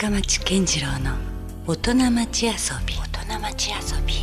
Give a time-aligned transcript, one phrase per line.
[0.00, 1.16] 深町健次郎の
[1.66, 2.52] 大人町遊
[2.86, 2.94] び。
[2.94, 4.14] 大人町遊び。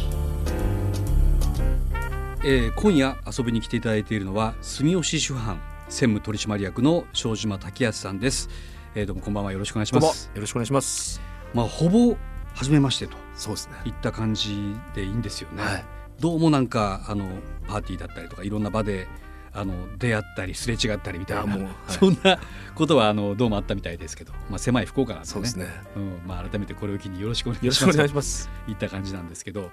[2.45, 8.47] えー今夜遊びに来ていただいているのは住吉主犯専務取締役の庄島滝康さんです、
[8.95, 9.51] えーどうもこんばんは。
[9.51, 11.21] よろしくお願いしどうもよますろしくお願いします。
[11.53, 12.15] まあほぼ
[12.53, 13.17] 初めましてと。
[13.35, 13.73] そうですね。
[13.83, 15.85] いった感じでいいんですよね、はい。
[16.21, 17.27] どうもなんかあの
[17.67, 19.09] パーティーだったりとかいろんな場で
[19.55, 21.67] あの出会ったりすれ違ったりみたいな、はい。
[21.87, 22.37] そんな
[22.75, 25.31] ことはあのどうもあったみたいですけど、まあ、狭い福岡なんでね。
[25.31, 25.67] そうですね。
[25.95, 26.21] うん。
[26.27, 28.49] まあ、改めてこれを機によろしくお願いよろしくおします願いします。
[28.65, 29.71] といった感じなんですけど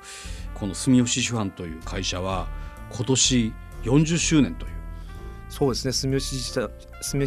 [0.54, 2.48] この住吉主犯という会社は
[2.90, 4.72] 今年40周年という。
[5.48, 5.92] そうですね。
[5.92, 6.68] 住吉住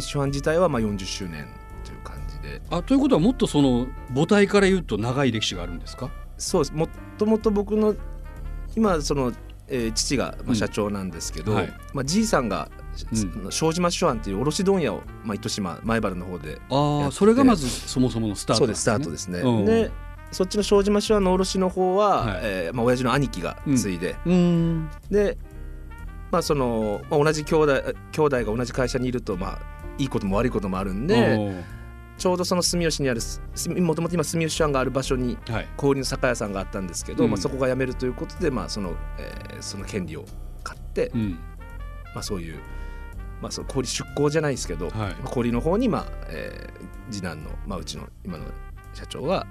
[0.00, 1.46] 主犯自体はまあ40周年
[1.84, 6.10] という感じで、あということはもっとその母体から言うと長い歴史があるんですか？
[6.38, 6.74] そうです。
[6.74, 6.88] も
[7.18, 7.94] ともと僕の
[8.74, 9.32] 今その、
[9.68, 10.52] えー父がまうん。
[10.52, 11.72] あ社長なんですけど、はい。
[11.92, 12.68] まあじいさんが、
[13.46, 19.40] う庄島主犯っていう卸問屋をまあ糸島前原の方で、あやってあそれがまずそもそものスタートですスタートですね。
[19.40, 19.64] うん。
[19.64, 19.90] で。
[20.32, 22.40] そっちの庄島主犯の卸の方は、はい。
[22.42, 24.90] えーまあ親父の兄貴が継いで、うーん。
[25.10, 25.38] で
[26.30, 31.64] まあその、まあ、同じ兄弟兄弟が同じ会社にいるとまあいいことも悪いこともあるんで、
[32.26, 35.68] ちょうどその住吉にあるすもともと今住吉湾がある場所にはい。
[35.76, 37.30] 小売りの酒屋さんがあったんですけど、うん。
[37.30, 40.24] まあ、そこが辞めるということで、まあそのえーその権利を
[40.64, 41.38] 買って、うん。
[42.12, 42.56] まあ、そういう、
[43.40, 45.14] まあ、その小売り出向じゃないですけど、はい。
[45.24, 48.44] 小売りの方に、まあえー次男の、まあ、うちの今の
[48.92, 49.46] 社長が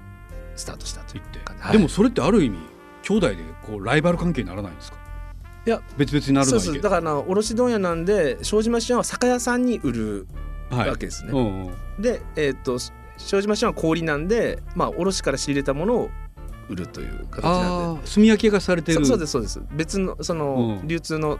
[0.54, 2.58] スタートしたという感じ、はいでもそれってある意味
[3.04, 4.98] 兄弟でこうライバル関係にならないんですか？
[5.66, 6.82] いや別々になるのそうそう。
[6.82, 10.26] だから卸問屋なんで庄島市は酒屋さんに売るはい
[10.70, 11.30] わけですね。
[11.32, 12.78] うんうんで、えー、と
[13.16, 16.10] 庄島市は小売りなんで、まあ、卸から仕入れたものを
[16.68, 21.38] 売るという形なんで炭焼きがされてるそそうですそうです別のその、うん流通の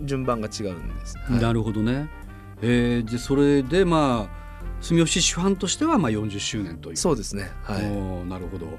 [0.00, 2.08] 順番が違うんです、はいなるほどね。
[2.62, 4.48] えー、でそれでまあ
[4.80, 6.96] 住吉主犯としてはまあ40周年という。
[6.96, 8.78] そうですねはいなるほど。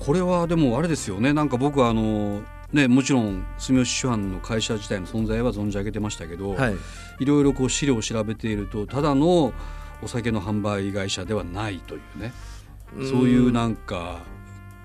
[0.00, 1.34] これはでもあれですよね。
[1.34, 2.42] なんか僕はあの
[2.76, 6.76] ねもちろん住吉主犯の会社自体の存在は存じ上げてましたけど、はい。
[7.18, 9.52] いろいろこう資料を調べているとただの
[10.02, 12.32] お酒の販売会社ではないというね。
[12.98, 14.20] そういうやなんか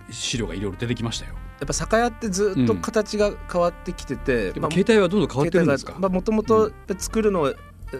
[0.09, 1.35] 資料がいろいろ出てきましたよ。
[1.63, 5.93] っぱ酒屋ってずっと形が変わってきてて、やっぱ携帯はどんどん変わってるんですか？
[5.97, 7.53] もともと作るのを、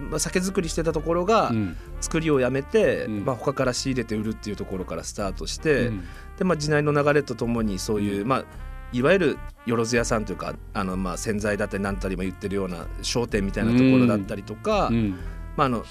[0.09, 1.77] まあ、酒造りしてたところが、うん。
[1.99, 3.25] 作りをやめて、うん。
[3.25, 6.03] まあ、他から仕入れて売るっていうところからスタートして、うん。
[6.37, 8.27] で、まあ、時代の流れとともにそういう、うん。
[8.27, 8.45] まあ、
[8.93, 15.11] いわゆるよろず屋さんというかあの、まあ、洗剤だったり何たりも言ってるような商店みたいなところだったりとか、うん
[15.55, 15.85] まあ、あの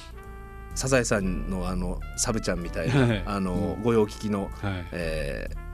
[0.74, 3.22] サザエさんのあのサブちゃんみたいな、はい。
[3.26, 3.82] あのうん。
[3.82, 4.86] 御用聞きの、はい。
[4.92, 5.70] えー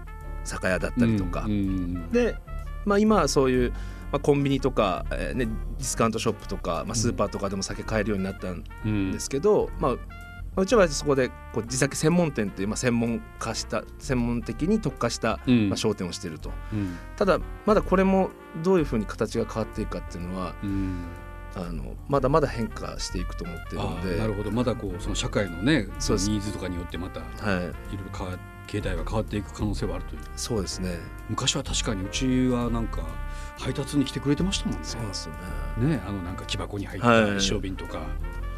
[0.47, 2.37] 酒屋だったりとか、うんうんで、
[2.85, 3.71] まあ、今はそういう、
[4.13, 9.13] まあ、コンビニとか、えーね、ディスカウントショップとか、まあ、スーパーとかでも酒買えるようになったんうん。
[9.13, 10.26] ですけど、まあ、まあ
[10.57, 15.69] うちはそこでこう地酒専門店っていう、まあ、専門化した専門的に特化した、うん。
[15.69, 16.51] まあ、商店をしていると。
[16.73, 16.97] うん。
[17.17, 18.31] ただまだこれも
[18.63, 21.05] どういうふうに形が変わっていくかっていうのはうん。
[21.55, 24.17] あのまだまだ変化していくと思ってるあので。
[24.17, 24.51] ーなるほど。
[24.51, 27.75] まだこうその社会のねニーズとかによってまたいはい、ろいろ
[28.17, 30.21] 変わ携帯が変わっていく可能性はあるという。
[30.37, 30.99] そうですね。
[31.31, 33.03] 昔は確かにうちはなんか
[33.59, 34.81] 配達に来てくれてましたもんね。
[34.83, 35.35] そうですよ
[35.79, 35.97] ね。
[35.97, 37.27] ねあのなんか木箱に入っはい。
[37.27, 38.01] た一升瓶とか、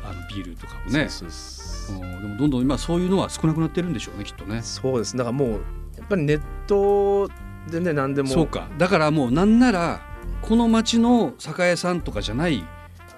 [0.08, 1.08] あのビールとかもね。
[1.08, 4.62] そうでもどんどん今そういうのは少なくなってるんでしょうねきっとね。
[4.62, 5.16] そうです。
[5.16, 5.56] だからもうや
[6.04, 7.30] っぱりネット
[7.70, 8.28] でね何でも。
[8.28, 8.68] そうか。
[8.78, 10.00] だからもうなんなら
[10.42, 12.64] この町の酒屋さんとかじゃない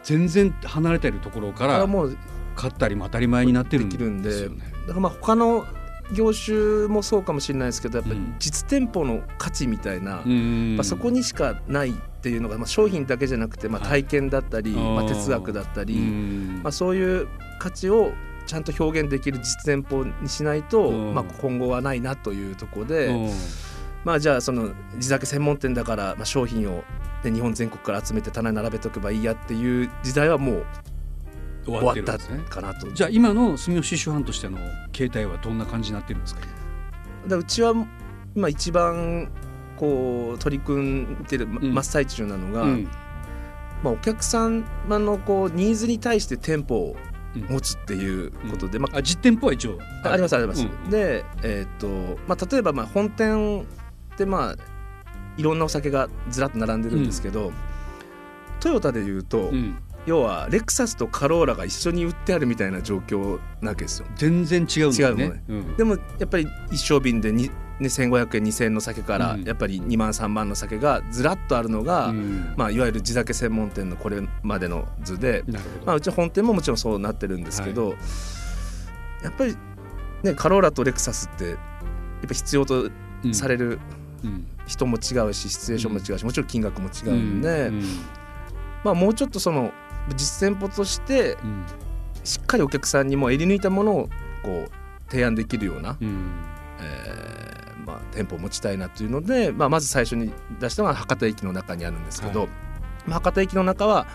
[0.02, 2.16] 全然離れてるところからあもう
[2.56, 4.64] 買ったりも当たり前になってるんですよね。
[4.82, 5.66] だからまあ他の
[6.12, 8.36] 業種もそうかもしれないですけどやっぱりうん。
[8.38, 10.76] 実店舗の価値みたいな、うん。
[10.76, 18.12] まあ、そこにしかないっていうのが、まあ、商品だけじゃなくて、まあ、はい体験だったり、まあ、哲学だったり、うんまあ、そういう価値を
[18.46, 23.30] ちゃんと表現できる実店舗にしないと、うんまあ、今後はないなというところで、うん
[24.04, 26.84] まあ、じゃあその地酒専門店だから、まあ、商品を、
[27.24, 30.66] ね、日本全国から集めて棚に並べとけばいいやっていう時代はもう
[31.64, 32.18] 終終わった。
[32.48, 32.90] かなと。
[32.90, 34.58] じゃあ今の住吉主犯としての
[34.94, 36.40] 携帯はどんな感じになってるんですか？
[37.28, 37.74] だうちは
[38.34, 39.30] 今一番
[39.80, 42.88] こう取り組んでる真っ最中なのが、うん。
[43.82, 46.96] まあ、お客様のこうニーズに対して店舗を
[47.34, 49.78] うん持つっていうことで、まあ実店舗は一応。
[50.04, 50.66] あ、ありますあります。
[50.66, 50.90] うん。
[50.90, 54.56] で、えーっとまあ、例えばまあ本店ってまあ
[55.38, 57.52] いろんなお酒がずらっと並んでるんですけど、
[58.58, 59.78] トヨタでいうと、うん。
[60.06, 64.08] 要はレクサスとカローラが一緒に売ってあるみたいな状況なわけですよ。
[64.16, 65.24] 全然違うんだよね。
[65.24, 65.44] 違うのね。
[65.48, 65.76] うん。
[65.76, 67.50] でもやっぱり一升瓶でに、
[67.80, 69.44] ね、1500円2000円の酒から、うん。
[69.44, 72.54] やっぱり2万3万の酒がずらっとあるのが、うん。
[72.56, 75.44] まあ、いわゆる地酒専門店のこれまでの図で。
[75.86, 77.94] まあ、うち本店ももちろんそうなってるんですけど、
[79.22, 79.56] やっぱり
[80.22, 81.58] ね、カローラとレクサスってやっ
[82.28, 82.90] ぱ必要と
[83.24, 83.34] うん。
[83.34, 83.78] される
[84.24, 84.46] うん。
[84.66, 87.82] 人も違うしシチュエーションも違うしもちろん金額も違うんで、うん。
[88.84, 89.72] まあ、もうちょっとその
[90.16, 91.64] 実店舗としてうん。
[92.24, 94.08] しっかりお客さんにも襟抜いたものを
[94.42, 94.70] こう
[95.10, 96.30] 提案できるような、うん。
[96.80, 97.49] えー
[98.00, 102.48] まあ、店舗を持ちたいなというので、まあ、まず最初に出したのが博多駅の中にあるんですけど、はい。
[103.06, 104.06] まあ、博多駅の中は、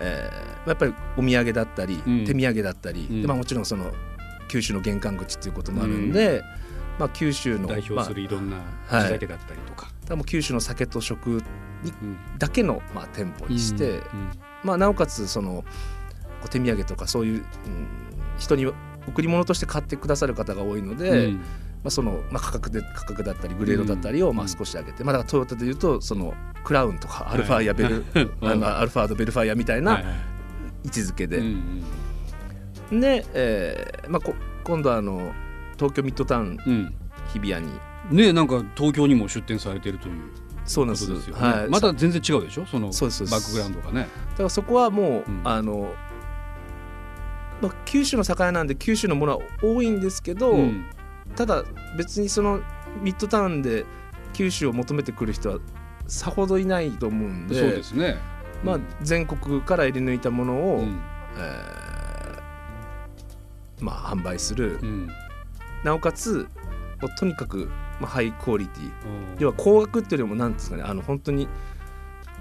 [0.00, 2.24] えーやっぱりお土産だったり、うん。
[2.24, 3.22] 手土産だったり、うん。
[3.22, 3.92] でまあ、もちろんその
[4.48, 6.42] 九州の玄関口っていうこともあるんで、
[6.98, 8.56] まあ、九州の代表するいろんな
[8.86, 9.02] はい。
[9.04, 12.18] 地酒だったりとか、まあ、もう九州の酒と食うん。
[12.38, 14.02] だけの、まあ、店舗にして、うん。
[14.64, 15.64] まあ、なおかつその
[16.50, 17.44] 手土産とかそういう、うん
[18.38, 21.40] 人に贈り物として買ってくださる方が多いので、うん
[21.86, 24.48] まあ、その、まあ、価格で価格だったりグレードだったりをまあうん。
[24.48, 26.34] 少し上げて、まあ、だからトヨタでいうとその
[26.64, 28.30] クラウンとかアルファやベル、 うん。
[28.40, 30.04] あのアルファードベルファイアみたいはいなはい。
[30.86, 31.84] 位置づけで、うん
[32.90, 34.34] で、えーまあ、こ
[34.64, 35.32] 今度はあの
[35.76, 36.94] 東京ミッドタウンうん。
[37.32, 37.72] 日比谷に。
[38.10, 40.14] うんねなんか東京にも出店されてるという
[40.64, 41.08] そうなんです。
[41.10, 42.66] よね、はい、また全然違うでしょ？
[42.66, 44.08] そのバックグラウンドがね。
[44.30, 45.40] だからそこはもう、うん。
[45.44, 45.92] あの、
[47.60, 50.84] まあ、九州の酒屋なんで九州のものは多いんですけど、うん
[51.34, 51.64] ただ
[51.96, 52.60] 別にその
[53.02, 53.84] ミッドタウンで
[54.32, 55.58] 九州を求めてくる人は
[56.06, 58.18] さほどいないと思うんでそうですね。
[58.62, 61.00] まあ、全国から入り抜いたものを、うん。
[61.36, 64.78] えーまあ、販売する。
[64.82, 65.08] うん。
[65.84, 66.48] なおかつ
[67.18, 67.68] とにかく、
[68.00, 68.84] まあ、ハイクオリティ。
[68.84, 68.92] うん。
[69.38, 71.48] 要は高額っていうよりも何ですかねあの本当に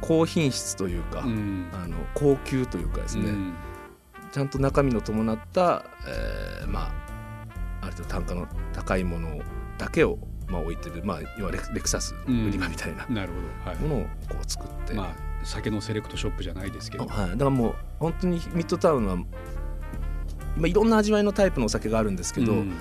[0.02, 1.68] 高品質というか、うん。
[1.74, 3.54] あの高級というかですね、うん。
[4.32, 7.05] ちゃんと中身の伴った、えーまあ
[7.86, 9.40] ある程度単価の高いもの
[9.78, 10.18] だけを、
[10.48, 13.30] まあ、置いてる、まあ、要はレクレクサス売り場みたいななる
[13.64, 13.72] ほど。
[13.72, 13.80] はい。
[13.80, 17.06] ものをこう作って、まあ酒のセレクトショップじゃないですけど。
[17.06, 19.26] はい、だからもう本当にミッドタウンは、ま
[20.64, 22.70] あ、いろんな味わいのタイプのお酒があるんですけど、うん。
[22.70, 22.74] も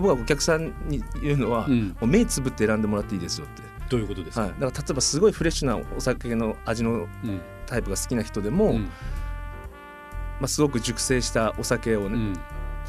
[0.00, 1.88] う僕はお客さんに言うのは、うん。
[1.88, 4.42] もう目つぶって選んでもらっていいですよって、どういうことですか？
[4.42, 7.08] はい、だから例えばすごいフレッシュなお酒の味のうん。
[7.66, 8.82] タイプが好きな人でも、うん。
[8.82, 8.90] ま
[10.42, 12.32] あ、すごく熟成したお酒をね、うん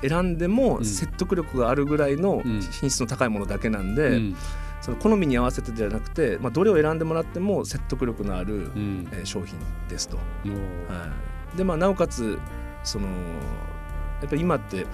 [0.08, 0.86] 選んでもうん。
[0.86, 2.62] 説得力があるぐらいのうん。
[2.62, 4.36] 品質の高いものだけなんで、うん。
[4.82, 9.08] その好みに合わせてじゃなくて、まあ、どれを選んでもらっても説得力のある、うん。
[9.14, 9.58] えー商品
[9.88, 10.18] ですと。
[10.18, 10.24] は
[11.54, 12.38] い、でまあなおかつ
[12.84, 13.14] そのや
[14.26, 14.86] っぱり今って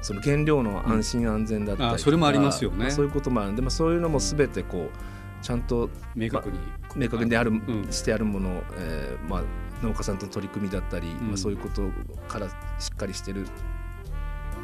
[0.00, 2.76] その原料の安心安全だったりとか、あそれもありますよね。
[2.78, 6.58] まあそういうこともあるんで、まあ、そういうのも全てこうちゃんと明確に
[6.96, 7.86] 明確にある、うん。
[7.90, 9.42] してあるもの、えーまあ、
[9.82, 11.28] 農家さんとの取り組みだったり、ん。
[11.28, 11.82] まあ、そういうこと
[12.28, 12.48] から
[12.78, 13.46] しっかりしてる、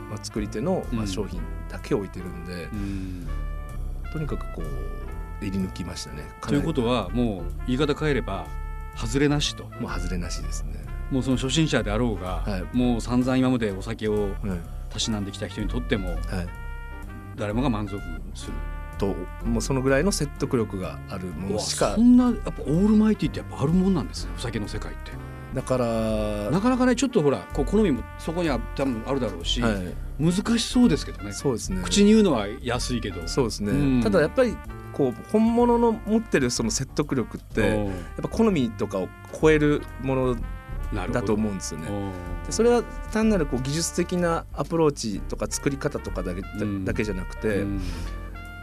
[0.08, 3.28] まあ、作り手の、まあ、うん商品だけを置いてるんで、うん。
[4.12, 6.24] とにかくこう入り抜きましたね。
[6.42, 8.46] ということはもう言い方変えれば
[8.96, 9.64] 外れなしと。
[9.80, 10.84] もう外れなしですね。
[11.10, 12.76] もうその初心者であろうが、はい。
[12.76, 14.32] もう散々今までお酒をはい。
[14.90, 16.18] たしなんできた人にとってもはい。
[17.36, 18.00] 誰もが満足
[18.34, 18.52] する
[19.00, 21.94] ともうそのぐらいの説得力があるものしか。
[21.96, 25.12] そんなやっぱオールマイティってやっぱあるもんなんですねお酒の世界って。
[25.54, 26.50] だから。
[26.50, 31.32] なかなかねちょっとほらこう好みもそこには多分あるだろうし、はい、難しそうですけどね。
[31.32, 31.80] そうですね。
[31.82, 33.26] 口に言うのは安いけど。
[33.26, 34.00] そうですね、うん。
[34.02, 34.56] ただやっぱり
[34.92, 37.88] こう本物の持ってるその説得力ってやっ
[38.22, 39.08] ぱ好みとかを
[39.40, 40.36] 超えるもの
[41.12, 41.88] だと思うんですよね。
[42.46, 42.82] でそれは
[43.12, 46.42] 単なるこう技術的なアプローチとか作り方とかだけ,
[46.84, 47.80] だけじゃなくて、うん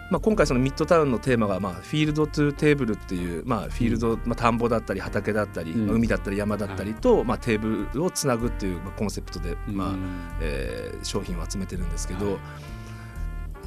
[0.09, 9.99] まあ、今回そのミッドタウンのテーマが、まあ、 Field to Table っていう、まあ、フィールド、まあ、田んぼだったり畑だったり、海だったり山だったりと、まあ、テーブルをつなぐっていう、まあ、コンセプトで、まあうん
[10.41, 12.39] えー商品を集めてるんですけど、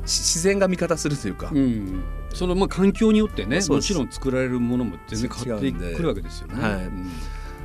[0.02, 6.86] 自然が味方するというか、うん、そのまあ環境によってねもちろん作られるものも全然変わってくるわけですよね、はい。
[6.86, 7.10] うん。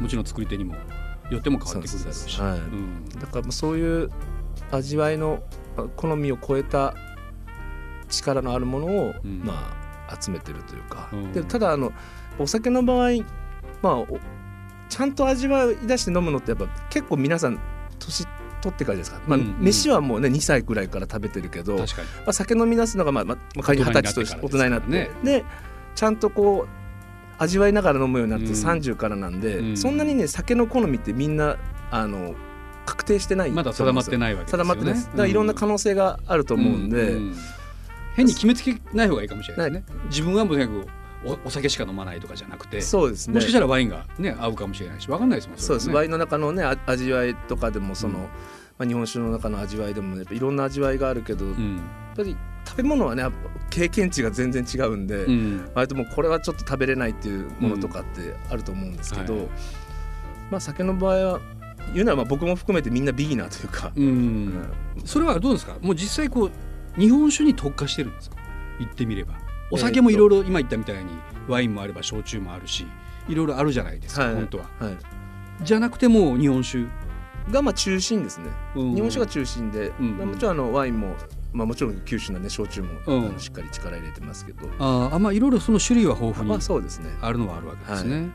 [0.01, 0.75] もちろん作り手にも
[1.31, 2.37] よっても変わってくるだろうし。
[3.19, 4.09] だからそういう
[4.71, 5.43] 味わいの
[5.77, 6.93] あ好みを超えた
[8.15, 9.41] 力のあるものを、うん。
[9.43, 9.75] ま
[10.07, 11.33] あ、集めてるというか、うん。
[11.33, 11.91] でただあの
[12.39, 13.11] お酒の場合、
[13.81, 14.07] まあ、お
[14.89, 17.59] ちゃんと味わい出して飲むのってやっぱ結構皆さん
[17.99, 18.27] 年
[18.61, 21.83] 取ってからですか、まあ飯はもうね2歳くらいから食べてるけど、ま
[22.27, 25.13] あ、酒飲み出すのが、まあまあ、仮に二十歳として大人になって大人になって。
[25.13, 25.45] からで
[25.95, 26.85] ちゃんとこう
[27.37, 28.51] 味わいながら飲むようになってうん。
[28.53, 29.77] 30からなんで、うん。
[29.77, 31.57] そんなにね酒の好みってみんな
[31.91, 32.33] あの
[32.85, 34.63] 確定してないまだ定まってないわけですよね。
[34.63, 35.05] 定まってないです。
[35.07, 37.35] だからいろんな可能性があると思うんで、んん
[38.15, 39.99] 変に決めつけない方がいいかもしれないですね。
[40.07, 40.87] 自分はもうとにかく
[41.43, 43.35] おお酒しか飲まないとかじゃなくてそうですね。
[43.35, 48.23] もしかしたらワインがね合うかもしれないし分かんないですもんそうです、ワインの中のねあ味わいとかでもその、うん。
[48.77, 51.81] まあ、日本酒の中の味わいでもやっぱいろんな味わいがあるけど、やっうん
[52.15, 53.23] ぱり食べ物はね
[53.69, 55.71] 経験値が全然違うんで、うん。
[55.73, 59.39] 割ともうこれはちょっと食べれないっていうものとかってあると思うんですけど、うん。
[59.39, 59.49] はい。
[60.51, 61.41] まあ酒の場合は
[61.93, 64.71] 言うならまあ僕も含めてみんなビギナーというか、うんうん
[65.03, 66.51] それはどうですかもう実際こう
[66.97, 68.37] 日本酒に特化してるんですか？
[68.79, 69.35] 言ってみれば。
[69.71, 71.11] お酒もいろいろ今言ったみたいに
[71.47, 72.85] ワインもあれば焼酎もあるし
[73.27, 74.65] いろいろあるじゃないですか、はい本当は。
[74.79, 74.97] はい、
[75.63, 76.85] じゃなくてもう日本酒、
[77.51, 78.95] がまあ中心ですね、うん。
[78.95, 80.17] 日本酒が中心で、うん。
[80.17, 81.15] まあ、もちろんあのワインも、
[81.53, 82.89] まあ、もちろん九州なんで焼酎も、
[83.39, 86.89] しっかり力入れてますけど、あーあまあいろいろその種類は豊富まあに
[87.21, 88.29] あるのはあるわけですね、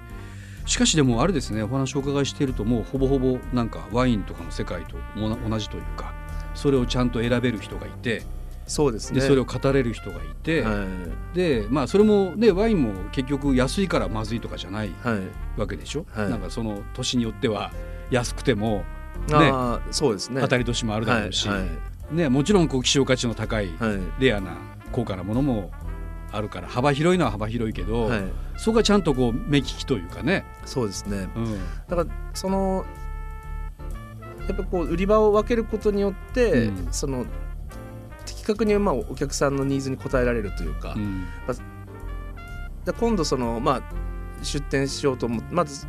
[0.66, 6.14] しかしでもあれですねお話をお伺いしているともうほぼほぼなんかワインとかの世界と同じというか
[6.54, 8.22] それをちゃんと選べる人がいて
[8.70, 9.20] そうですね。
[9.20, 10.86] でそれを語れる人がいて、は
[11.34, 11.36] い。
[11.36, 15.60] でまあそれもねワインも結局安いからまずいとかじゃないはい。
[15.60, 16.30] わけでしょ、はい。
[16.30, 17.72] なんかその年によっては
[18.10, 18.84] 安くても
[19.32, 20.40] あーそうですね。
[20.40, 23.70] 当たり年もあるだろうし、はいね、もちろんこう希少価値の高い。
[24.18, 24.56] レアな
[24.92, 25.72] 高価なものも
[26.32, 28.22] あるから幅広いのは幅広いけど、はい。
[28.56, 31.28] そこがちゃんとこう目利きというかね、そうですね。
[31.34, 31.58] うん。
[31.88, 32.84] だからその
[34.46, 36.92] やっぱこう売り場を分けることによって、うん。
[36.92, 37.26] その
[38.26, 41.24] 的確にまあお客さんのニーズに応えられるというか,、うん。
[42.84, 43.82] で今度そのまあ
[44.42, 45.86] 出店しようと思まず、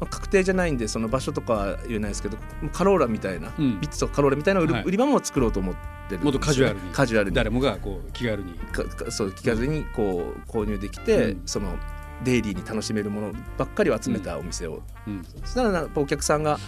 [0.00, 2.38] まあ、確定じゃないんでその場所とかは言えないですけど
[2.72, 3.80] カローラみたいな、うん。
[3.80, 5.74] ビッツとかカローラみたいな売り,、場も作ろうと思っ
[6.08, 6.80] てもっとカジュアルに。
[6.92, 7.36] カジュアルに。
[7.36, 11.42] 誰もがこう気軽に、かかそう気軽にこう購入できて、うん。
[11.44, 11.76] その
[12.24, 15.22] デイリーに楽しめるものばっかりを集めたお店を、うん。
[15.44, 16.58] そしたらお客さんが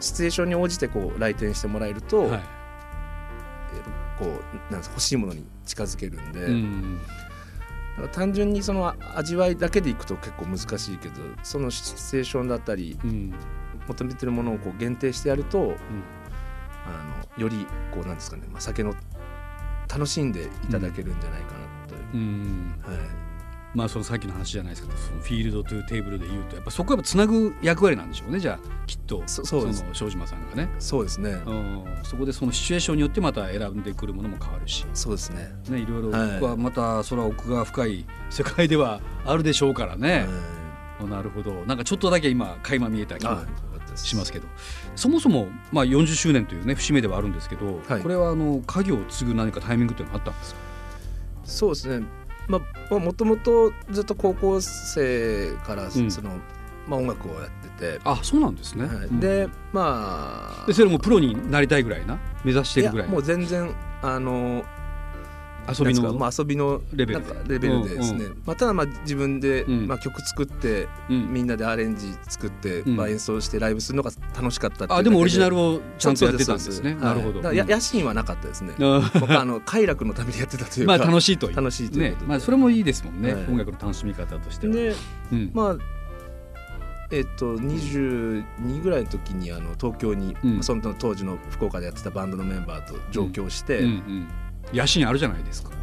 [0.00, 2.30] シチュエーションに応じてこう来店してもらえると、はい。
[2.30, 2.55] えー
[4.18, 6.98] こうなん欲しいものに近づけるんで、うん。
[6.98, 7.04] だ
[7.96, 13.34] から単純にその味わいだけでいくと結構難しいけどそのシチュエーションだったりうん。
[13.88, 15.76] 求めてるものをこう限定してやると、
[16.86, 18.94] あのよりこうなんですかね、まあ、酒の
[19.88, 23.25] 楽しんでいただけるんじゃないかなとはい
[23.76, 29.22] まあそのさっきの話じゃないですけどその Field to Table で言うとやっぱそこはつなぐ役割なんでしょうねじゃあきっと。
[29.26, 35.50] そその庄島さんがね、そうですね、うん、そこでそのシチュエーションによってまた選んでくるものも変わるし、そうですね。
[35.68, 36.10] ね、いろいろ。
[36.10, 36.30] はい。
[36.34, 40.26] ここはまたそれは奥が深い世界ではあるでしょうからね、
[41.00, 41.52] はなるほど。
[41.66, 43.34] なんかちょっとだけ今垣間見えた気もい。
[43.34, 44.48] あよかったですしますけど。
[44.94, 48.02] そもそも、まあ、40周年というね節目ではあるんですけど、はい。
[48.02, 50.60] これはあの家業を継ぐ何かタイミングっていうのはあったんですか？
[51.44, 52.06] そうですね。
[52.48, 52.60] ま
[52.90, 56.08] あもともとずっと高校生からそうん。
[56.08, 56.38] の、
[56.88, 58.96] まあ音楽をやってて、あそうなんですね、はい。
[59.06, 59.20] うん。
[59.20, 60.66] でまあ。
[60.66, 62.18] でそれもプロになりたいぐらいな？
[62.44, 64.64] 目指してるぐらいいやもう全然あの
[65.68, 67.22] 遊びの、まあ遊びのレベル。
[67.46, 68.26] レベルでですね。
[68.46, 69.86] まあただまあ自分で、うん。
[69.86, 71.32] まあ曲作ってうん。
[71.32, 72.96] みんなでアレンジ作って、うん。
[72.96, 76.94] まあ演奏してライブするのが楽しかったっていうあでもオリジナルををちゃんとやってたんですね。
[76.94, 78.74] なるほど、野心はなかったですね。
[78.80, 81.56] あ僕あの快楽のためにやってたというか、 まあ楽しいという。
[81.56, 82.16] 楽しいというね。
[82.26, 83.44] まあ、それもいいですもんね、はい。
[83.48, 84.74] 音楽の楽しみ方としては。
[84.74, 84.94] で
[85.32, 85.50] うん。
[85.52, 85.76] まあ
[87.10, 90.62] えっと22ぐらいの時にあの東京に、うん。
[90.62, 94.28] その当時の福岡でやってたバンドのメンバーと上京して、うんういん
[94.72, 95.76] 野心あるじゃないですか。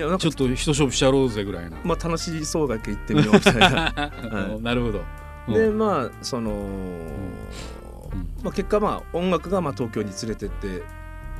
[0.00, 1.76] やなんかちょっと一勝負しちゃろうぜぐらいな。
[1.84, 3.88] まあ楽しそうだけ行ってみようみたいな。
[4.58, 4.62] い。
[4.62, 5.04] なるほど。
[5.48, 5.54] うん。
[5.54, 7.30] でまあその、うん。
[8.42, 10.82] まあ、結果まあ音楽がまあ東京に連れてって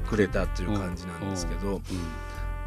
[0.09, 1.81] くれたという感じなんですけど、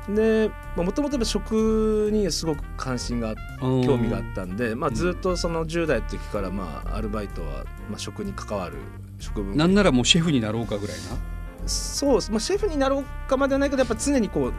[0.09, 8.75] でもともと食にすごく関心が興味があったんで、まあ、ずっとその10代の時からまあアルバイトはまあ食に関わる
[9.19, 11.32] 食文なんならもうシェフになろうかぐらいな。
[11.65, 14.53] そうまあ、シェフになろうかまではないけどやっぱ常にこう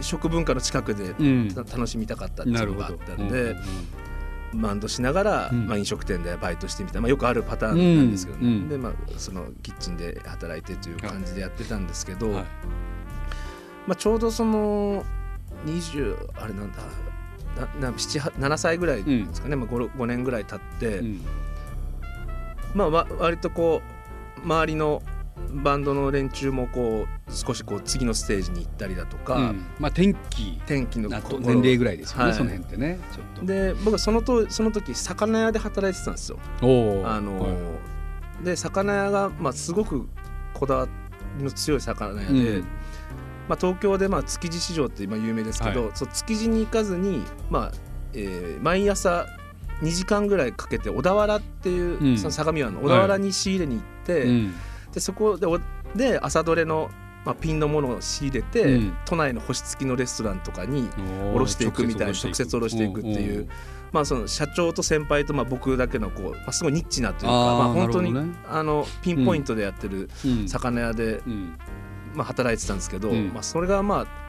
[0.00, 1.48] 食文化の近くでうん。
[1.48, 3.56] た楽しみたかったっていうのがあったんで、
[4.54, 5.66] バンドしながら、うん。
[5.66, 8.54] まあ、飲食店でバイトしてみた、まあ、よくあるパターンなんですけどね、うん。
[8.54, 12.44] うんで、まあ、そのキッチンで働いてという感じでやってたんですけど、はい。
[13.86, 15.04] まあ、ちょうどその
[15.64, 16.78] 20あれなんだ
[17.80, 21.20] なな7 7歳ぐらいですかね、まあ、5, 5年ぐらい経って、うん。
[22.74, 23.80] まあ、わ割とこ
[24.38, 25.02] う周りの
[25.52, 29.66] バンドの連中もこう少しこう次のステージに行ったりだとか、うん。
[29.78, 32.34] まあ天気天気の年齢ぐらいですよね、はい。
[32.34, 32.98] その辺ってね。
[33.12, 33.46] ちょっと。
[33.46, 36.38] で僕はそのとその時魚屋で働いてたんですよ。
[36.62, 37.48] おあのは
[38.42, 38.44] い。
[38.44, 40.08] で魚屋が、まあ、すごく
[40.54, 40.88] こだわ
[41.38, 42.64] りの強い魚屋で、うん。
[43.48, 47.72] まあ、東京で、まあ、築地市場って今有名ですけど、はそう築地に行かずに、まあ
[48.12, 49.26] えー毎朝
[49.80, 52.18] 2時間ぐらいかけて小田原っていう、うん。
[52.18, 54.54] その相模湾の小田原に仕入れに行って、うん
[54.92, 55.60] でそこでお
[55.94, 56.90] で朝どれの、
[57.24, 58.96] まあ、ピンのものを仕入れて、うん。
[59.04, 60.88] 都内の星付きのレストランとかに
[61.34, 63.48] おろしていくみたいな直接下ろしていくっていう、
[63.92, 70.40] まあ、その社長と先輩とまあ僕だけのこう、まあ、すごいニッチなというかまあ、本当に、ねあのピンポイントでやってるうん。
[70.40, 71.58] うん魚屋で、うん。
[72.14, 73.32] まあ、働いてたんですけど、うん。
[73.32, 74.28] まあ、それがまあ、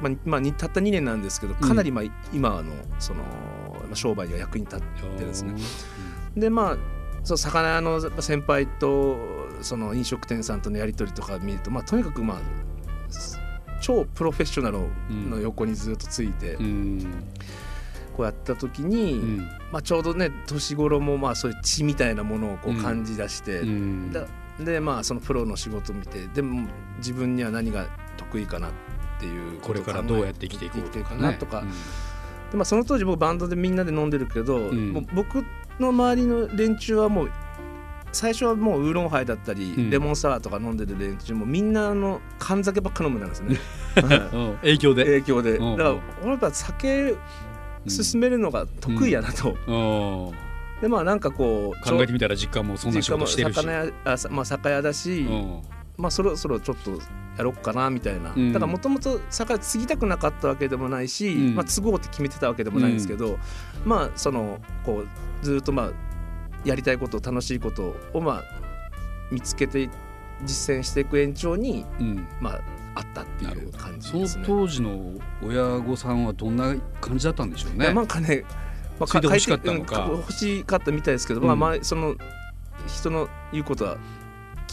[0.00, 4.80] まあまあ、にたった2年なんですけどかなりまあ今のその、まあ、商売には役に立っ
[5.18, 5.54] てですね。
[6.36, 9.16] でまあそう魚屋の先輩と
[9.60, 12.38] その飲食店さんとのやり取りとか見ると、まあ、とにかくまあ
[13.80, 14.78] 超プロフェッショナル
[15.30, 17.24] の横にずっとついて、うん。
[18.16, 19.38] こうやった時に、うん。
[19.70, 24.12] まあ、ちょうどね年頃もまあそういう血みたいなものをこう感じ出して、うん。
[24.12, 24.26] だ
[24.58, 28.72] でまあそのプロの仕事を見てでも自分には何が得意かなっ
[29.20, 31.64] ていうこれからどうやって生きていこうとかなとか、
[32.50, 34.92] でまあ、その当時僕バンドでみんなで飲んでるけど、ん。
[34.92, 35.44] もう僕
[35.78, 37.30] の周りの連中はもう
[38.10, 39.90] 最初はもうウーロンハイだったり、うん。
[39.90, 43.58] レモンサワーとか飲んでる連中もみんなあの缶酒ばっか飲むんですね。
[44.32, 44.56] うん。
[44.62, 45.56] 影響で、影響で。
[45.56, 45.76] うん。
[45.76, 47.14] だから俺やっぱ酒
[47.86, 50.80] 進めるのが得意やなと、うん。
[50.80, 53.56] でまあなんかこう考えてみたら実家もそんな仕事してるし。
[53.56, 55.60] 実家も魚屋あさまあ酒屋だし、うん
[55.98, 56.92] まあそろそろちょっと
[57.36, 58.52] やろっかなみたいな、うん。
[58.52, 61.54] だからもともと酒屋継ぎたくなかったわけでもないし、うん。
[61.56, 63.38] まあ都合って決めてたわけでもないんですけど、
[63.84, 65.90] まあそのこうずっとまあ
[66.64, 68.42] やりたいこと楽しいことをまあ
[69.30, 69.90] 見つけて
[70.44, 72.26] 実践していく延長にうん。
[72.40, 72.60] まあ
[72.94, 74.44] あったっていう感じそのですね。
[74.46, 75.12] 当時の
[75.42, 77.92] 親御さんはどんな感じだったんでしょうね。
[77.92, 78.44] なんかね、
[78.98, 80.06] まついて欲しかったのか。
[80.06, 82.16] うん欲しかったみたいですけど、うんまあまあその
[82.86, 83.98] 人の言うことは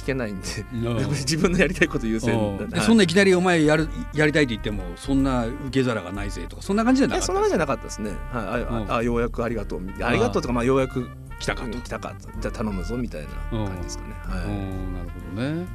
[0.05, 8.11] 聞けないんで、うん 自分のやりたいこと優先うんではいそんないきなりお前やるやりたいって言ってもそんな受け皿がないぜとかそんな感じじゃなかったそんな感じじゃなかったですね。
[8.31, 11.09] はい、あ、うんああようやくありがとうありがとうとかまあようやく
[11.39, 13.21] 来たかとうん来たかじゃあ頼むぞみたい
[13.51, 14.15] な感じですかね。
[14.27, 15.65] うはんなるほどね。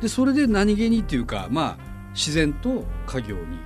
[0.00, 1.76] でそれで何気にっていうかまあ
[2.12, 3.58] 自然と家業に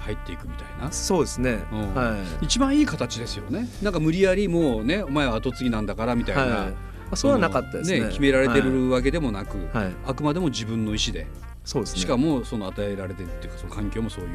[0.00, 0.88] 入っていくみたいな。
[0.88, 0.88] い。
[0.90, 1.60] そうですね。
[1.72, 2.44] うんはい。
[2.44, 3.68] 一番いい形ですよね。
[3.82, 6.74] なんか無理やりもうねお前は後継ぎなんだからみたいな、はい。
[7.14, 8.08] まあそうはなかったですね。
[8.08, 9.84] 決められてるわけでもなく、はい。
[9.86, 9.94] はい。
[10.06, 11.26] あくまでも自分の意思で
[11.64, 12.00] そうですね。
[12.00, 14.30] しかもその与えられてるっていうかその環境もそういう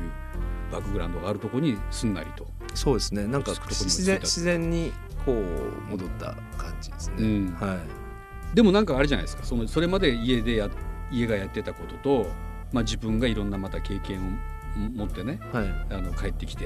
[0.72, 3.28] バックグラウンドがあるところにすんなりと、そうですね。
[3.28, 4.92] なんか自然自然に
[5.26, 7.16] こう戻った感じですね。
[7.20, 8.56] うんはい。
[8.56, 10.70] でもなんかあれじゃないですかそのそれまで家でや
[11.12, 12.32] 家がやってたことと、
[12.72, 14.40] まあ、自分がいろんなまた経験
[14.76, 15.68] を持ってねはい。
[15.92, 16.66] あの帰ってきて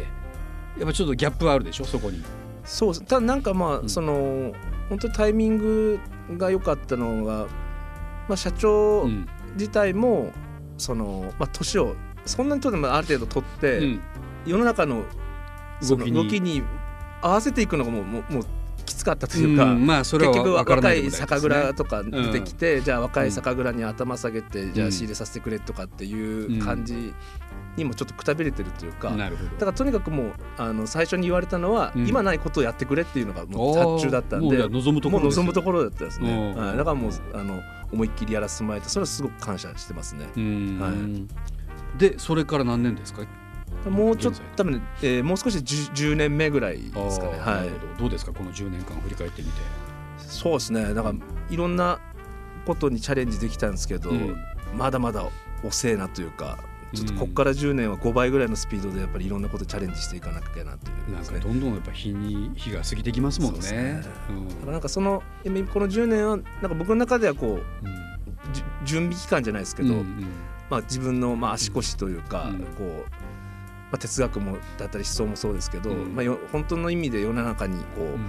[0.77, 1.85] やっぱちょっとギャップはあるでしょ？
[1.85, 2.23] そこに。
[2.63, 3.89] そうただなんかまあ、うん。
[3.89, 4.53] その
[4.89, 5.99] 本当にタイミング
[6.37, 7.47] が良かったのが、
[8.27, 9.27] まあ、社長うん。
[9.53, 10.31] 自体も
[10.77, 11.95] そのまあ年を
[12.25, 14.01] そんなに取ってもある程度取って、うん。
[14.45, 15.03] 世の中の
[15.81, 16.23] その動きに。
[16.23, 16.63] 動きに
[17.21, 18.45] 合わせていくのがもうもうもう
[18.85, 19.65] きつかったというか。
[19.65, 27.13] うんまあそれは結局若い酒蔵とか出てきて、じゃあ若い酒蔵に頭下げて、じゃあ仕入れさせてくれとかっていう感じ
[27.75, 32.07] にもちょっとくたびれてるというか、だからとにかくもうあの最初に言われたのは、うん。
[32.07, 36.63] 今ないことをやってくれっていうのがもう発注だったんでもう望むところ望むところだったですね、うん。
[36.67, 37.59] はい、だからもうあの
[37.91, 40.79] 思いっきりやらせてもらえてそれはすごく感謝してますね、うん。
[40.79, 40.91] は
[41.97, 43.21] でそれから何年ですか？
[43.89, 47.39] もうちょっと多分ね、えーもう少しで 10, 10年目ぐらいですかね。
[47.39, 47.73] はないど。
[47.99, 48.31] どうですか？
[48.33, 49.53] この10年間振り返ってみて。
[50.17, 50.93] そうですね。
[50.93, 51.15] だから
[51.49, 51.99] いろんな
[52.65, 54.37] ことにチャレンジできたんですけど、うん。
[54.77, 55.25] まだまだ
[55.63, 56.57] 遅えなというか
[56.93, 61.13] ちょっとここから10年は5倍ぐらいのスピードでやっぱりいろんなことチャレンジしていかなきゃなという。
[61.13, 63.59] なんかどんどんやっぱ日に日が過ぎてきますもんね。
[63.71, 64.01] ね。
[64.29, 64.47] うん。
[64.47, 68.03] だからなんかその今この10年はなんか僕の中ではこううん。
[68.85, 70.27] 準備期間じゃないですけど、うんうん。
[70.69, 72.59] まあ、自分のまあ足腰というか、うん。
[72.75, 73.05] こう、
[73.93, 78.25] まあ、哲学もだったり思想もそうですけど、うんまあ、よ本当の意味で世の中にこう、うん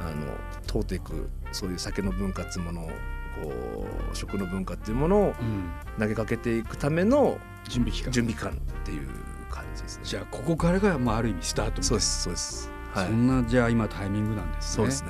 [0.00, 0.32] あの
[0.64, 2.92] 通っていくそういう酒の文化っていうものをこ
[4.12, 7.36] う食の文化っていうものをうん投げかけていくための
[7.68, 8.54] 準備期間準備期間っ
[8.84, 9.08] ていう
[9.50, 10.02] 感じですね。
[10.04, 12.70] じゃあここからがまあある意味スタートそうですそうです。
[12.94, 13.12] はいそ。
[13.12, 14.76] んなじゃあ今タイミングなんですね。
[14.76, 15.08] そうですね。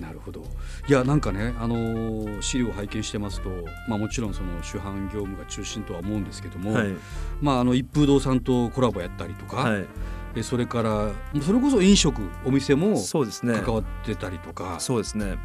[0.00, 0.42] なるほど
[0.88, 3.50] いやなんかね、あのー資料を拝見してますと、
[3.88, 6.94] まあ、もちろんその主犯業務が中心とは思うんですけども、はい
[7.40, 9.86] まあ、あの一風堂さんとコラボやったりとか、はい。
[10.34, 11.10] えそれから
[11.42, 13.60] それこそ飲食お店もそうですね。
[13.60, 15.36] 関わってたりとか、そうですね。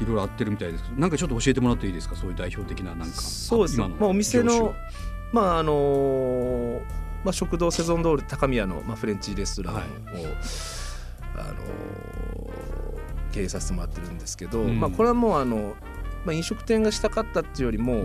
[0.00, 2.16] いろいろあってるみたいですけどなんかちょっと教えてもらっていいですか？
[2.16, 3.84] そういう代表的ななんかそうですね。
[3.84, 4.74] 今まあお店業の
[5.30, 6.80] まああのー
[7.22, 9.86] まあ食堂セゾン通り高宮のまあフレンチレストランを、はい
[11.36, 12.39] あのー
[13.30, 14.80] 経営させてもらってるんですけど、うん。
[14.80, 15.74] まあこれはもうあの
[16.24, 18.04] まあ飲食店がしたかったっていうよりも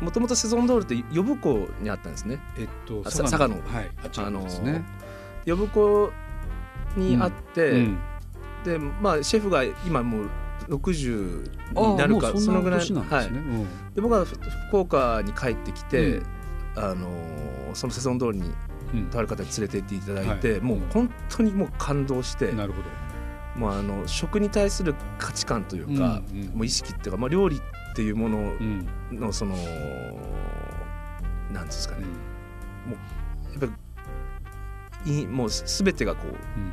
[0.00, 2.38] もともとセゾン通りって呼子にあったんですね。
[2.58, 3.56] えっと佐賀の。
[3.66, 4.84] はいあのですね、
[5.46, 6.12] 呼子
[6.96, 7.98] にあって、うん。
[8.64, 10.30] でまあシェフが今もう
[10.68, 13.94] 60ああになるかそのぐらい年なんですね、うん。
[13.94, 14.36] で僕はふ
[14.68, 16.26] 福岡に帰ってきて、うん。
[16.76, 18.50] あのーそのセゾン通りに
[18.94, 19.06] うん。
[19.10, 20.60] とある方に連れて行っていただいて、はい。
[20.60, 22.82] もう本当にもう感動して、なるほ
[23.56, 26.48] もうあの食に対する価値観というか、うんうん。
[26.48, 27.60] もう意識っていうか、まあ、料理っ
[27.94, 28.52] ていうもの
[29.10, 29.56] のその、
[31.52, 32.02] なんですかね、
[33.52, 33.66] やっぱ
[35.06, 36.72] りいもう全てがこううん。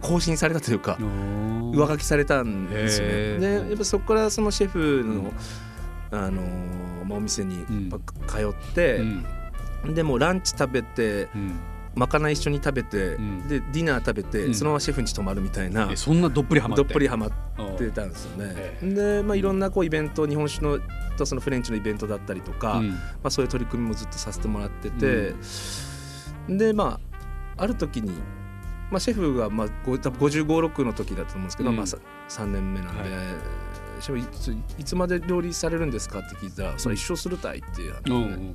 [0.00, 3.38] 更新されたというか上書きされたんですよね。
[3.38, 5.32] でやっぱそこからそのシェフの、
[6.10, 6.42] あの
[7.06, 7.60] まあ、お店に
[7.90, 9.00] やっぱ通って、
[9.86, 11.28] でもうランチ食べて、
[11.94, 13.16] まかない一緒に食べて、
[13.48, 15.88] でディナー食べて、そのままシェフに泊まるみたいな。
[15.92, 16.82] えそんなどっぷりハマって？
[16.82, 17.30] どっぷりハマっ
[17.78, 18.78] てたんですよね。
[18.82, 20.78] で、まあ、いろんなこうイベント日本酒の
[21.16, 25.34] とそのフレンチのイベントだったりとか、まあ、そういう取り組みもずっとさせてもらってて、
[26.48, 26.98] でま
[27.56, 28.10] あある時に、
[28.90, 33.04] まあ、シェフがまあご多分55、6の時だと思うんですけど、まあ、3年目なんで。
[34.00, 38.54] シェフいつまで料理されるんですかって聞いたら「それ一生するたい」っていう話で、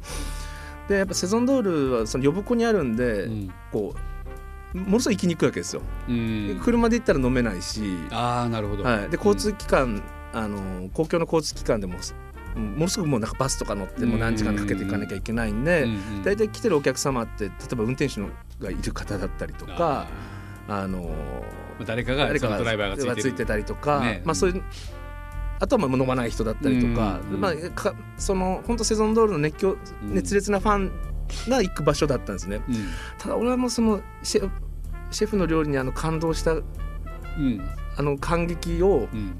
[0.89, 3.30] でやっぱセゾンドールはその呼子にあるんで、
[3.71, 3.93] こ
[4.73, 5.82] うものすごい行きにくいわけですよ、
[6.63, 7.82] 車で行ったら飲めないし。
[8.10, 10.02] あーなるほど、はい、で交通機関、
[10.34, 11.93] あの公共の交通機関でも
[12.56, 15.88] ものすごくもうなんかバスとか乗ってもう何時間かけて行かなきゃいけないんで
[16.23, 20.08] 大体来てるお客様って例えば運転手のがいる方だったりとか
[20.67, 21.12] あの
[21.86, 24.63] 誰かが誰かがドライバーがついていてたりとか、ね、まあそういう
[25.60, 30.91] あとはまあ飲まない人だったりとか,、まあ、かその本当セゾンドールの熱狂熱烈なファン
[31.48, 32.62] が行く場所だったんですね。
[32.67, 32.76] うん、
[33.17, 34.50] ただ俺はもうそのシェ
[35.12, 37.62] シェフの料理にあの感動した、うん、
[37.98, 39.36] あの感激を、うん、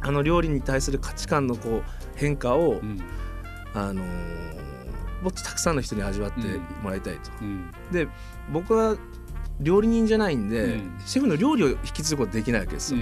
[0.00, 1.82] あの料理に対する価値観のこう
[2.16, 2.80] 変化を、
[3.74, 6.40] あのー、もっとたくさんの人に味わって
[6.82, 7.30] もらいたいと。
[7.90, 8.06] で
[8.52, 8.96] 僕は
[9.60, 13.00] 料理人じゃないんで、シェフの料理を引き継ぐことできないわけですよ。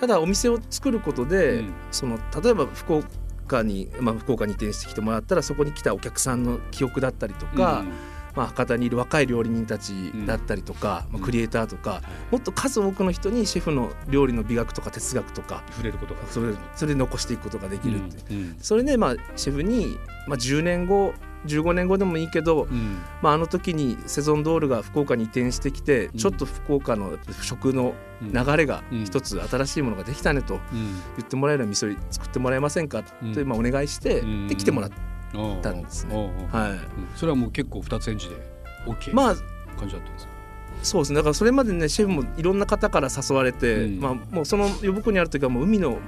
[0.00, 7.92] ただお店を作ることで、うん、その例えば福岡に、まあ、福岡に移転してきてもらったらそこに来たお客さんの記憶だったりとか、うん、
[8.34, 18.22] まあ、博多にいる若い料理人たちだったりとか、うん、まあ、クリエイターとか、もっと数多くの人にシェフの料理の美学とか哲学とか触れることがそれそれで残していくことができるって、
[18.60, 30.58] それで、まあ、シェフに、まあ、10年後15年後でもいいけど、うん、まあ、あの時にセゾンドールが福岡に移転してきて、うん、ちょっと福岡の食の流れが一つ新しいものができたねと
[31.16, 34.90] 言ってもらえるような味噌作ってもらえませんかと、まあ、お願いして、で来てもらっ
[35.62, 36.14] たんですね。
[36.50, 36.78] はい、
[37.16, 38.36] それはもう結構二つ返事で
[38.86, 39.34] OK まあ
[39.78, 40.32] 感じだったんですか？
[40.82, 41.16] そうですね。
[41.16, 45.98] だからそれまでねシェフもいろんな方から誘われて、うん、まあ、もうその呼子にある時はもう海の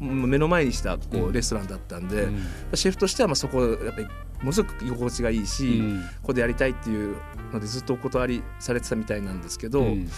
[0.00, 2.42] 目の前にしたこうレストランだったんで、うん、
[2.74, 7.16] シェフとしてはまあそこやっぱりものすごく居心地がいいし、うん、ここでやりたいっていう
[7.52, 10.08] のでずっとお断りされてたみたいなんですけど、うん、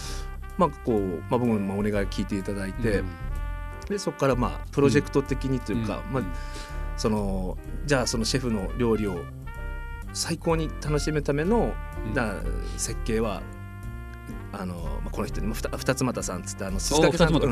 [0.57, 3.03] まあこう、まあ、僕もお願い聞いていただいて、
[3.89, 6.23] でそこからまあプロジェクト的にというか、まあ、
[6.97, 9.19] そのじゃあそのシェフの料理を
[10.13, 11.73] 最高に楽しむための、
[12.13, 12.35] だ
[12.77, 13.41] 設計は
[14.53, 17.47] あのまあ、この人にも二つ又さんっつってあの鈴掛さんと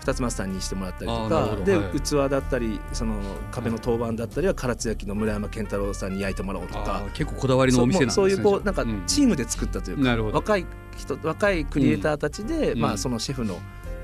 [0.00, 0.52] 二つ又さん。
[0.52, 7.02] にしてもらったりとかで、はい、器だったりその壁の当番だったりは唐津焼の村山健太郎さんに焼いてもらおうとか。
[7.14, 13.58] 結構こだわりのお店なんですねそういうこうなんかチームで作ったというか、うん、若い人若いクリエイターたちで、うん、まあ、そのシェフの、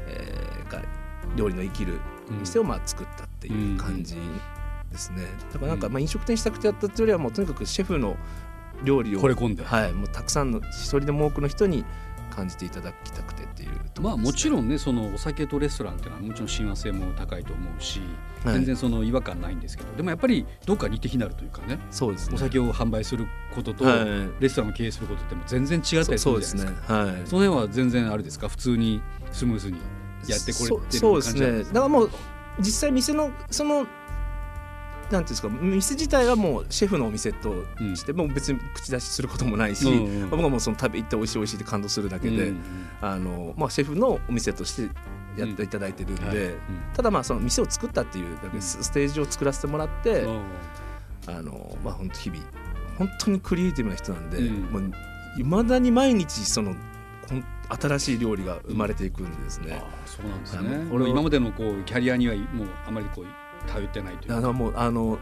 [0.06, 0.82] えー、が
[1.36, 2.00] 料理の生きる
[2.40, 4.16] 店をまあ作ったっていう感じ
[4.92, 5.24] ですね。
[5.52, 8.16] だからなんかまあ飲食店したくてやったっていうよりはもうとにかくシェフの
[8.84, 11.84] 料理を惚れ込んで、はい、もうたくさんの一人でも多くの人に
[12.28, 18.00] 感じていただきたくてっていう、ね、まあもちろんねそのお酒とレストランっていうのはもちろん親和性も高いと思うし、
[18.44, 23.84] はい、全然その違和感ないんですけどでもやっぱりどっか似て非なるというかねそうです、ね、お酒を販売することと、
[24.40, 27.12] レストランを経営することっても全然違ったりするじゃないですか、ね。
[27.12, 28.48] はい、その辺は全然あれですか？
[28.48, 29.78] 普通にスムーズに
[30.26, 31.64] やってこれてる感じそうですね。
[31.64, 32.10] だからもう
[32.60, 33.86] 実際店のその
[35.10, 42.62] なんていうんですか店自体はもうシェフのお店として、うん、もう別に口出しすることもないし、うんうん、僕はもうその食べ行って美味しい美味しいって感動するだけで、うんうん、
[43.00, 44.94] あのまあ、シェフのお店として
[45.38, 46.38] やっていただいてるんで、うんはい。
[46.38, 46.58] うん、
[46.94, 50.26] ただまあその店を作ったっていうだけステージを作らせてもらって、
[51.26, 52.42] あのまあ本当日々
[52.98, 54.92] 本当にクリエイティブな人なんで、もう
[55.38, 56.74] いまだに毎日その
[57.80, 59.82] 新しい料理が生まれていくんですね。
[60.06, 60.88] そうなんですね。
[60.90, 63.26] 俺今までのこうキャリアにはもうあまりこう
[63.66, 65.18] 頼ってないというだからもうあの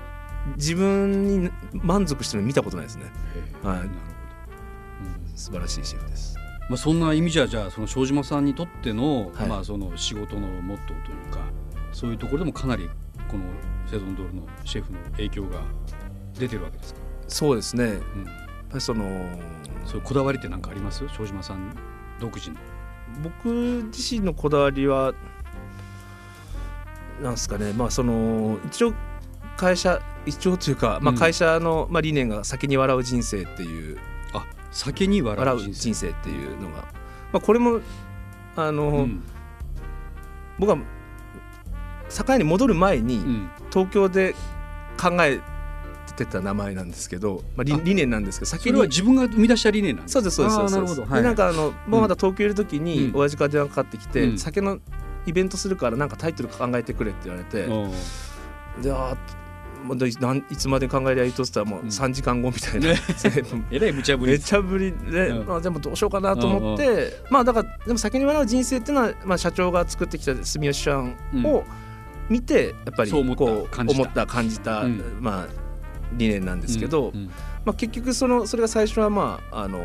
[0.56, 3.06] 自分に満足してるの見たことないですね。
[3.62, 4.00] はい、なるほど、
[5.30, 6.36] うん、素晴らしいシェフです。
[6.68, 11.40] まあそんな意味じゃじゃあその庄島さんにとっての、はい、まあその仕事のモットーというか
[11.92, 12.88] そういうところでもかなり
[13.28, 13.44] この
[13.90, 15.60] セゾンドールのシェフの影響が
[16.38, 17.00] 出てるわけですか？
[17.28, 17.84] そうですね。
[17.84, 18.04] うん、やっ
[18.68, 19.04] ぱりその
[19.84, 21.08] そういうこだわりって何かあります？
[21.08, 21.76] 庄島さん
[22.20, 22.56] 独自の。
[23.22, 23.48] 僕
[23.92, 25.14] 自身のこだわりは
[27.22, 27.72] なんですかね。
[27.72, 28.94] まあその一応
[29.56, 33.98] 会社一応というか、まあ、会社の、まあ、理念が「先に笑う人生」っていう。
[34.32, 36.10] あ先に笑う人生。
[36.10, 36.76] っていうのが、
[37.32, 37.80] まあ、これも
[38.56, 39.22] あの、うん、
[40.58, 40.78] 僕は
[42.08, 44.34] 堺に戻る前に、うん、東京で
[45.00, 45.40] 考え
[46.16, 51.12] ってた名前なんですけど、まあ、理理念なんですけど先には自分が生み出した理念なんですそうですそうですそうです。
[51.12, 54.78] でなんかあのもうまだ東京いる時に親父から電話かかってきて、うん、酒の
[55.26, 57.68] イベントするからなんかタイトル考えてくれって言われて、
[58.80, 59.16] じゃあ
[60.50, 62.90] いつまで考えりゃいいとしたらもう3時間後みたいな、
[63.70, 64.32] えらい無茶ぶり。
[64.32, 71.64] 無茶ぶりで、うん、まあ、でもどうしようかなと思って、うんうん、まあだからでも先に笑う人生っていうのは、まあ、社長が作ってきた住吉さんを
[72.28, 74.84] 見て、やっぱりこう思った感じた、
[75.20, 75.66] まあ
[76.12, 77.12] 理念なんですけど、
[77.64, 79.80] まあ、結局そのそれが最初はまああの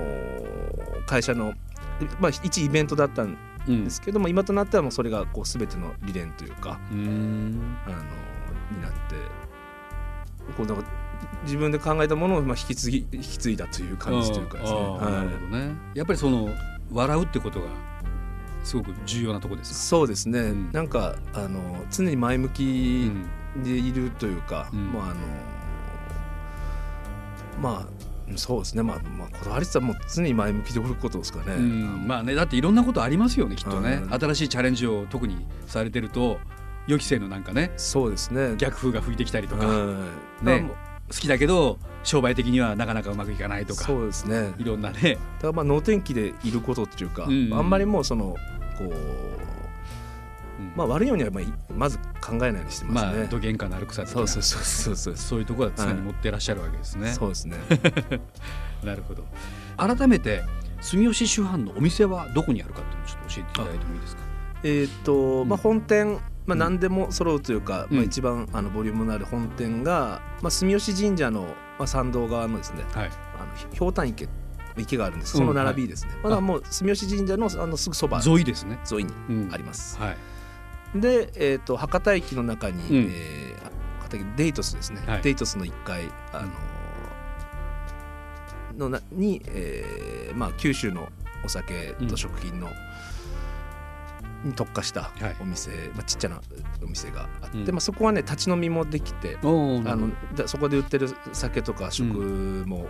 [1.08, 1.54] 会社の、
[2.20, 3.36] まあ、一イベントだったん
[3.68, 9.16] ですけども、今となってはもうそれがこう全ての理念というかあのになって
[10.58, 10.84] こうなんか
[11.44, 14.80] 自分で考えたものをまあ引き継ぎ引き継いだという感じというかですね。
[14.80, 15.76] なるほどね。
[15.94, 16.50] やっぱりその
[16.92, 17.68] 笑うってことが
[18.64, 23.12] すごく重要なとこですそうですね、うん、なんかあの常に前向き
[23.64, 25.16] でいるというか、うん、まああの
[27.60, 27.88] まあ
[28.38, 36.40] そうですね、まあ、まあこだわりってもう常に前向きでおることですかね、うん、まあねだっていろんなことありますよねきっとね、新しいチャレンジを特にされてると
[36.88, 37.72] 予期せぬなんかね。
[37.78, 38.56] そうですね。
[38.58, 39.68] 逆風が吹いてきたりとか、
[40.42, 40.70] ね、
[41.10, 43.86] 好きだけど商売的にはなかなかうまくいかないとか。
[43.86, 44.54] そうですね。
[44.58, 45.14] いろんなね。
[45.36, 48.36] だからまあ能天気でいることっていうか、うんうん、あんまりもうその
[48.78, 48.94] こう
[50.76, 51.32] まあ悪いようには
[51.76, 53.18] まず考えないようにしてますね。
[53.20, 55.16] まあ、どげんかなる草そうそうそうそうそう。
[55.16, 57.06] そういうところは常に持ってらっしゃるわけですね。
[57.06, 57.58] はい、そうですね。
[58.84, 59.26] なるほど。
[59.78, 60.44] 改めて
[60.82, 64.22] 住吉酒販のお店はどこにあるかっていうのをちょっと教えていただいてもいいですか？
[64.64, 71.42] えー、っと、まあ本店まあ、何でも揃うというか、うん、まあ、一番あのボリュームのある本店が、まあ、住吉神社の、
[71.78, 74.28] まあ、参道側のですね、はい、あのひょうたん池
[74.76, 75.38] 池があるんです。
[75.38, 78.22] その並びですね、うんはい、まだもう住吉神社のあのすぐそば。
[78.26, 78.80] 沿いですね。
[78.92, 79.14] 沿いに
[79.52, 80.08] あります、うん。
[80.08, 80.18] はい、
[80.96, 86.50] で、えーと、博多駅の中に、うん、えー、デイトスですね、はい、デイトスの1階あの
[88.78, 91.10] のなに、えーまあ、九州の
[91.46, 92.70] お酒と食品の、
[94.44, 96.42] に特化したお店、はい、まあ、ちっちゃな
[96.84, 100.12] お店があって、うん、まあ、そこはね立ち飲みもできてあの
[100.48, 102.88] そこで売ってる酒とか食も、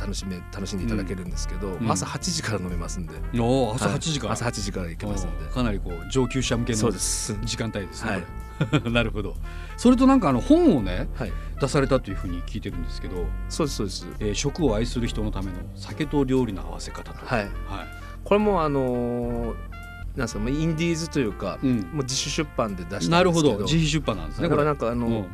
[0.00, 5.46] 楽しめ楽しんでいただけるんですけど、うん、朝8時から飲めますんで、お朝8時から、朝8時から行けますんで。
[5.46, 8.10] かなりこう上級者向けの時間帯ですね。
[8.10, 9.34] はい、 なるほど。
[9.76, 17.24] それとなんかあの本をね、はい、出されたというふうに聞いてるんですけどそうですそうです、えー、食を愛する人のための酒と料理の合わせ方と。
[17.24, 17.50] はい、はい、
[18.24, 19.79] これもあのー
[20.16, 23.16] なんですかインディーズというか、うん、もう自主出版で出したんですけど。
[23.16, 23.58] なるほど。
[23.64, 25.26] 自費出版なんですねだからなんかあの、うん、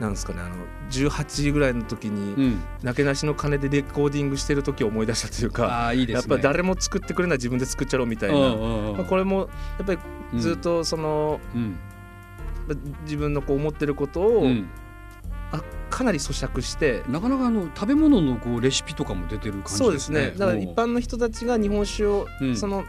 [0.00, 0.54] なんですかねあの
[0.90, 9.48] 18時ぐらいの時に、うん、なけなしの金でレコーディングしてる時を思い出したというかあいいです、ね、やっぱり誰も作ってくれない自分で作っちゃろうみたいな、まあ、これも
[9.78, 9.98] やっぱり
[10.40, 11.40] ずっとその、
[13.04, 14.48] 自分のこう思ってることを、
[15.52, 19.78] あかなり咀嚼してなかなかあの食べ物のこうレシピとかも出てる感じですね。
[19.78, 20.32] そうですね。
[20.36, 22.84] だから一般の人たちが日本酒を、その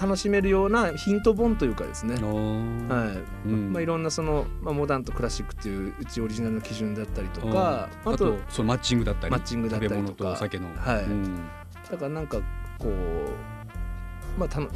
[0.00, 3.48] 楽しめるようなヒント本というかですね、はい。
[3.48, 3.72] うん。
[3.72, 10.32] まあ、いろんなその、まあ、モダンとクラシックっていううちオリジナルの基準だったりとかあとそのマッチングだったりマッチングだったりとか。
[10.32, 11.36] お酒の、はい、うん、
[11.90, 12.38] だからなんか
[12.78, 12.90] こう
[14.38, 14.68] まあ、たの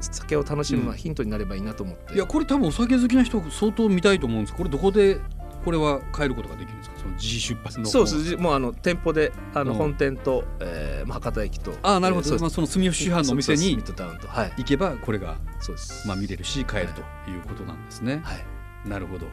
[0.00, 4.56] 酒を楽しむヒントになればいいなと思って、うん、いやこれ多分お酒好きな人相当見たいと思うんです。
[4.56, 5.20] これどこで
[5.64, 6.98] これは変えることができるんですか？
[6.98, 8.36] その自費出版のそうです。
[8.36, 16.06] もうあの店舗であの本店と、えー、博多駅とあなるほど、えー、まあ、その住吉市販のお店に行けばこれがそうです。
[16.06, 19.26] まあ見れるし買えるということなんですね、はい、なるほど。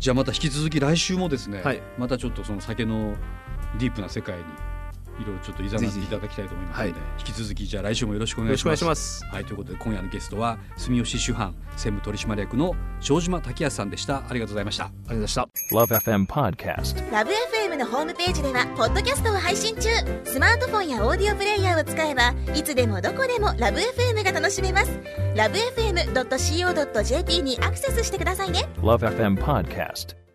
[0.00, 3.16] じゃあまた引き続き来週もですね、はい、またちょっとその酒の
[3.78, 4.44] ディープな世界に
[5.20, 8.84] いろいろちょっといざなっていただきたいと思いますので、引き続きじゃあ来週もよろしくお願いします。
[8.84, 14.24] ますはいということで今夜のゲストは住吉主犯専務取締役の庄島滝康さんでした。
[14.28, 14.84] ありがとうございました。
[14.84, 15.48] ありがとうございました。
[15.72, 17.10] LoveFM Podcast。
[17.10, 19.88] LoveFM のホームページではポッドキャストを配信中。
[20.24, 24.90] スマートフォンやオーディオプレイヤーを使えばいつでもどこでも LoveFM が楽しめます。
[25.34, 28.68] LoveFM.co.jp にアクセスしてくださいね。
[28.78, 30.27] LoveFM Podcast。